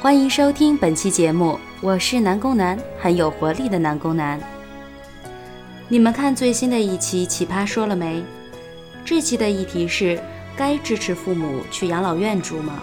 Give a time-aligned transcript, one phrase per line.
[0.00, 4.38] 欢迎收听本期节目，我是南宫南，很有活力的南宫南。
[5.88, 8.22] 你们看最新的一期《奇葩说》了没？
[9.04, 10.20] 这期的议题是：
[10.56, 12.80] 该支持父母去养老院住吗？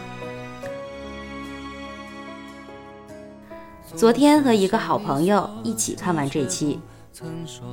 [3.95, 6.81] 昨天和一个好朋友一起看完这期，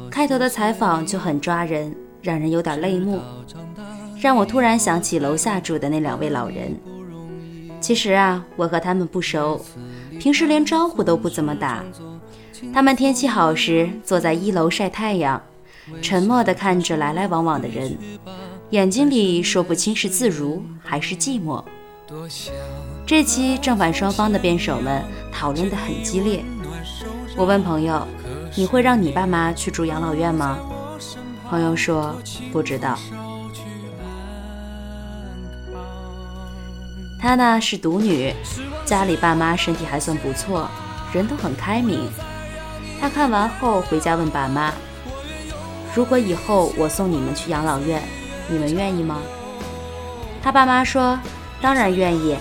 [0.09, 3.21] 开头的采访就很抓人，让人有点泪目，
[4.21, 6.81] 让我突然想起楼下住的那两位老人。
[7.83, 9.63] 其实啊，我和他们不熟，
[10.21, 11.85] 平时连招呼都不怎么打。
[12.73, 15.43] 他们天气好时坐在一楼晒太阳，
[16.01, 17.99] 沉默地看着来来往往的人，
[18.71, 21.63] 眼睛里说不清是自如还是寂寞。
[23.05, 26.45] 这期正反双方的辩手们讨论得很激烈。
[27.37, 28.07] 我问朋友
[28.55, 30.57] ：“你会让你爸妈去住养老院吗？”
[31.51, 32.15] 朋友说
[32.53, 32.97] ：“不知道。”
[37.23, 38.35] 她呢是独女，
[38.85, 40.69] 家里爸妈身体还算不错，
[41.13, 42.11] 人都很开明。
[43.01, 44.73] 她看完后回家问爸妈
[45.95, 48.03] ：“如果以后我送你们去养老院，
[48.49, 49.21] 你们愿意吗？”
[50.43, 51.17] 她爸妈说
[51.63, 52.37] ：“当然愿意，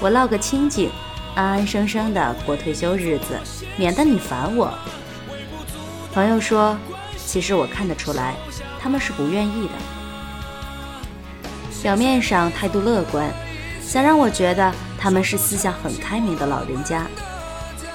[0.00, 0.90] 我落个清静，
[1.36, 3.38] 安安生生的过退休日子，
[3.76, 4.74] 免得你烦我。”
[6.12, 6.76] 朋友说
[7.16, 8.34] ：“其实我看得出来，
[8.80, 9.74] 他们是不愿意的，
[11.80, 13.32] 表面上态度乐观。”
[13.96, 17.06] 想让我觉得他们是思想很开明的老人家，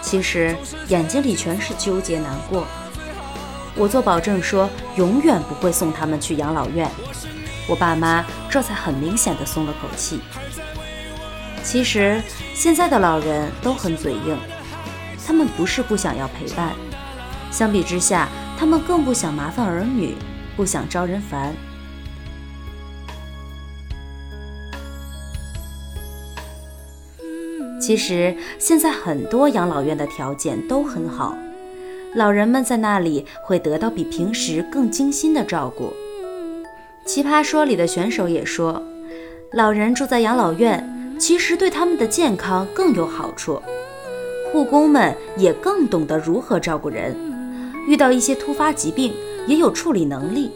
[0.01, 0.57] 其实
[0.87, 2.65] 眼睛里全是纠结难过。
[3.75, 6.89] 我做保证说永远不会送他们去养老院，
[7.67, 10.21] 我爸妈这才很明显的松了口气。
[11.63, 12.19] 其实
[12.55, 14.35] 现在的老人都很嘴硬，
[15.23, 16.73] 他们不是不想要陪伴，
[17.51, 20.17] 相比之下，他们更不想麻烦儿女，
[20.55, 21.53] 不想招人烦。
[27.91, 31.35] 其实现在很多养老院的条件都很好，
[32.15, 35.91] 老人们在那里会得到比平时更精心的照顾。
[37.05, 38.81] 奇葩说里的选手也说，
[39.51, 43.61] 老人住在养老院，其实对他们的健康更有好处，
[44.53, 47.13] 护工们也更懂得如何照顾人，
[47.89, 49.11] 遇到一些突发疾病
[49.47, 50.49] 也有处理能力。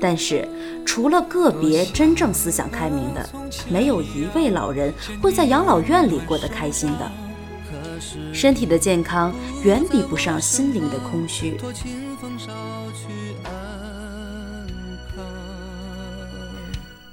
[0.00, 0.46] 但是，
[0.84, 3.28] 除了个别真正思想开明的，
[3.68, 4.92] 没有一位老人
[5.22, 7.10] 会在养老院里过得开心的。
[8.32, 11.58] 身体的健康远比不上心灵的空虚。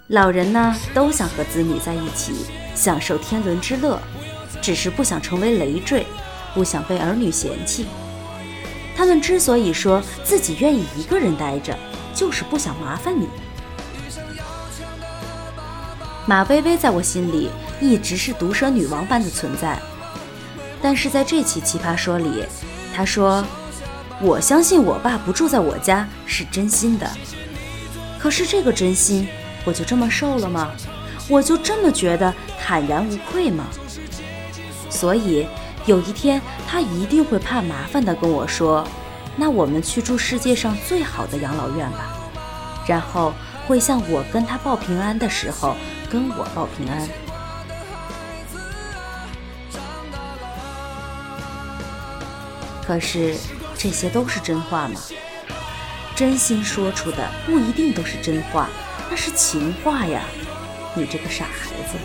[0.07, 2.33] 老人呢，都想和子女在一起，
[2.75, 3.97] 享受天伦之乐，
[4.61, 6.05] 只是不想成为累赘，
[6.53, 7.85] 不想被儿女嫌弃。
[8.95, 11.75] 他们之所以说自己愿意一个人待着。
[12.13, 13.27] 就是不想麻烦你。
[16.25, 17.49] 马薇薇在我心里
[17.81, 19.77] 一直是毒舌女王般的存在，
[20.81, 22.45] 但是在这期奇葩说里，
[22.95, 23.43] 她说
[24.21, 27.09] ：“我相信我爸不住在我家是真心的。”
[28.17, 29.27] 可是这个真心，
[29.65, 30.71] 我就这么受了吗？
[31.29, 33.65] 我就这么觉得坦然无愧吗？
[34.89, 35.45] 所以
[35.85, 38.87] 有一天，他一定会怕麻烦的跟我说。
[39.35, 42.13] 那我们去住世界上最好的养老院吧，
[42.87, 43.33] 然后
[43.65, 45.75] 会像我跟他报平安的时候
[46.09, 47.09] 跟我报平安。
[52.85, 53.35] 可是
[53.75, 54.99] 这些都是真话吗？
[56.15, 58.69] 真心说出的不一定都是真话，
[59.09, 60.21] 那是情话呀！
[60.93, 61.97] 你这个傻孩子。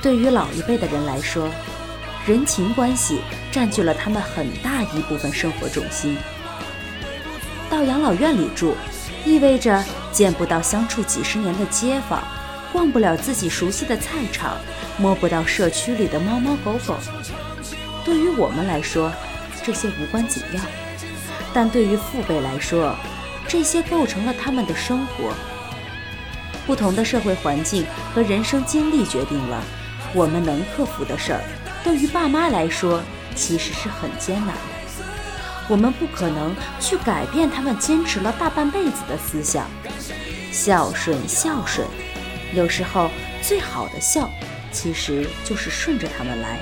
[0.00, 1.50] 对于老一辈的人来说。
[2.28, 6.14] 人情关系占据了他们很大一部分生活重心。
[7.70, 8.76] 到养老院里住，
[9.24, 9.82] 意味着
[10.12, 12.22] 见不到相处几十年的街坊，
[12.70, 14.58] 逛不了自己熟悉的菜场，
[14.98, 16.98] 摸不到社区里的猫猫狗狗。
[18.04, 19.10] 对于我们来说，
[19.64, 20.60] 这些无关紧要；
[21.54, 22.94] 但对于父辈来说，
[23.48, 25.32] 这些构成了他们的生活。
[26.66, 29.64] 不同的社会环境和人生经历决定了
[30.12, 31.40] 我们能克服的事儿。
[31.84, 33.02] 对于爸妈来说，
[33.34, 34.62] 其实是很艰难的。
[35.68, 39.66] 我们不可能去改变他们坚持了大半辈子的思想，
[40.50, 41.86] 孝顺孝顺，
[42.54, 43.10] 有时候
[43.42, 44.30] 最好的孝，
[44.72, 46.58] 其实就是顺着他们来。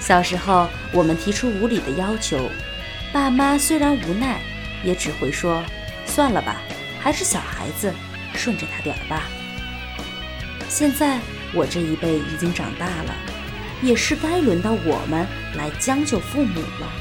[0.00, 2.50] 小时候，我们提出无理的要求，
[3.14, 4.40] 爸妈虽然无奈，
[4.82, 5.64] 也只会说
[6.04, 6.60] ：“算了吧，
[6.98, 7.94] 还是小孩子，
[8.34, 9.22] 顺着他点儿吧。”
[10.68, 11.20] 现在
[11.52, 13.14] 我这一辈已经长大了，
[13.80, 15.24] 也是该轮到我们
[15.56, 16.92] 来将就父母了。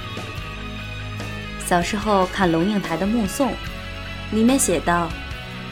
[1.65, 3.49] 小时候看龙应台的《目送》，
[4.31, 5.09] 里面写道：“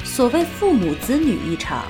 [0.04, 1.86] 所谓父母子女一场，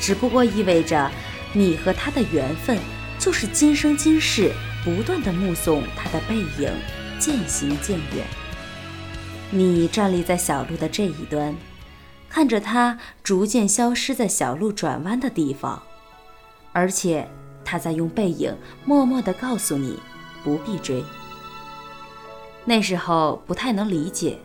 [0.00, 1.10] 只不过意味着
[1.52, 2.78] 你和他的缘分。”
[3.20, 4.52] 就是今生今世
[4.82, 6.70] 不断的目送他的背影
[7.24, 8.26] 渐行渐远。
[9.50, 11.56] 你站立在小路的这一端，
[12.28, 15.82] 看着他逐渐消失在小路转弯的地方，
[16.74, 17.26] 而且
[17.64, 18.54] 他在用背影
[18.84, 19.98] 默默地告诉你
[20.42, 21.02] 不必追。
[22.66, 24.38] 那时候不太能理解，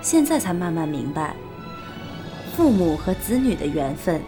[0.00, 1.34] 现在才慢慢明白，
[2.56, 4.22] 父母和子女的缘分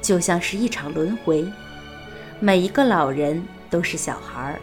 [0.00, 1.44] 就像是一场轮回。
[2.38, 4.60] 每一个老人都是小孩儿，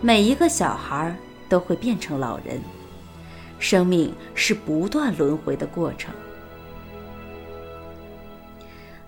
[0.00, 1.14] 每一个小孩儿
[1.50, 2.58] 都会变成老人。
[3.58, 6.14] 生命是不断轮回的过程。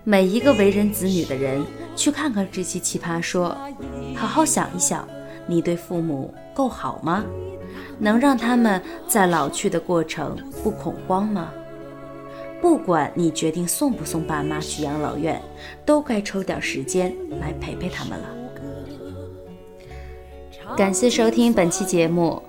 [0.03, 3.57] 每一个为人子女的人，去看看这期奇葩说，
[4.15, 5.07] 好好想一想，
[5.47, 7.23] 你对父母够好吗？
[7.97, 11.49] 能让他们在老去的过程不恐慌吗？
[12.61, 15.41] 不管你决定送不送爸妈去养老院，
[15.85, 18.42] 都该抽点时间来陪陪他们了。
[20.75, 22.41] 感谢收听本期节目，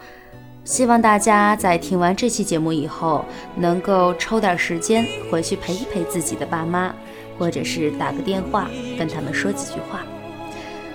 [0.64, 3.22] 希望大家在听完这期节目以后，
[3.54, 6.94] 能够抽点时间回去陪一陪自己的爸妈，
[7.38, 10.00] 或者是打个电话跟他们说几句话。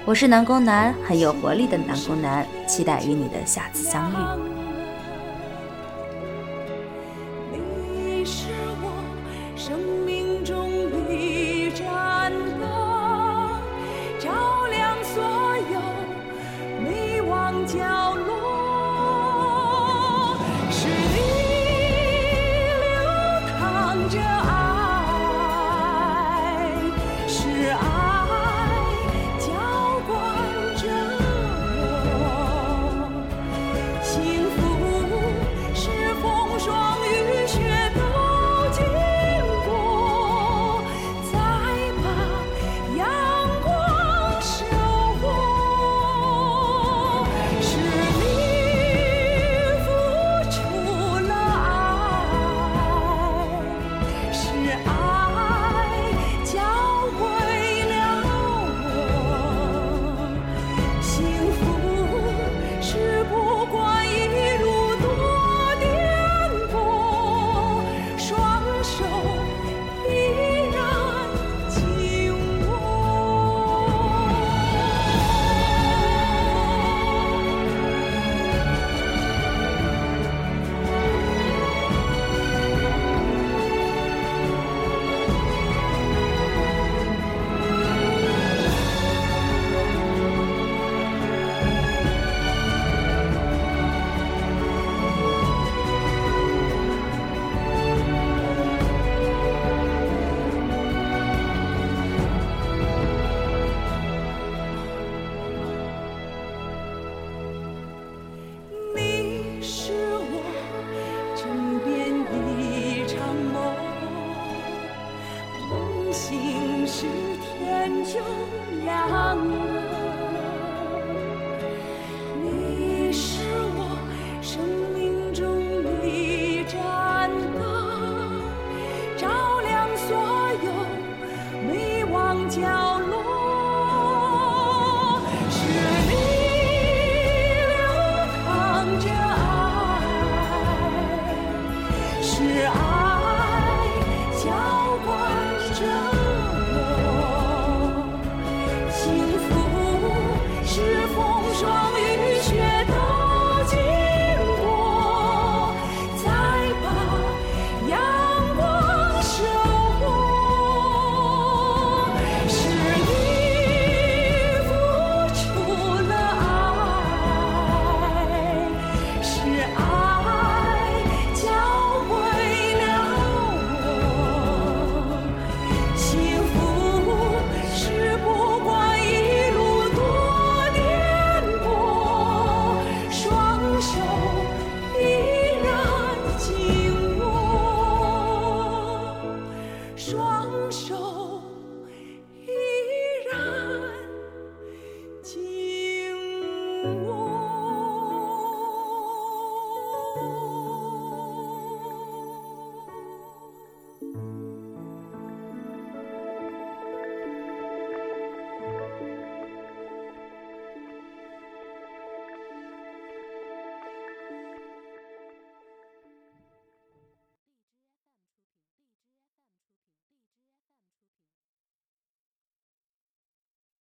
[0.06, 4.16] 我是南宫南，很有活力的南宫南，期待与你的下次相遇。
[7.52, 8.48] 你是
[8.82, 8.92] 我
[9.56, 11.29] 生命中的。